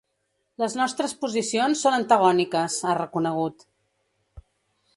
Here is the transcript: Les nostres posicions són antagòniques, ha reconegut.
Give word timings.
Les 0.61 0.75
nostres 0.77 1.13
posicions 1.25 1.83
són 1.85 1.97
antagòniques, 1.97 2.79
ha 2.93 2.97
reconegut. 3.01 3.67